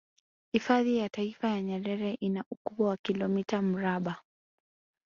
[0.53, 4.21] Hifadhi ya taifa ya Nyerere ina ukubwa wa kilomita mraba